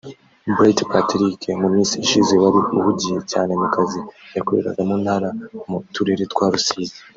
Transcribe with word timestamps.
Bright 0.53 0.79
Patrick 0.91 1.41
mu 1.61 1.67
minsi 1.73 1.95
ishize 2.05 2.33
wari 2.43 2.57
uhugiye 2.77 3.19
cyane 3.31 3.51
mu 3.61 3.67
kazi 3.75 3.99
yakoreraga 4.35 4.81
mu 4.89 4.95
ntara 5.03 5.29
mu 5.69 5.77
turere 5.93 6.23
twa 6.33 6.45
Rusizi 6.53 6.99